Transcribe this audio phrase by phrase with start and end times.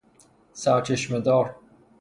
[0.53, 1.55] سرچشمه دار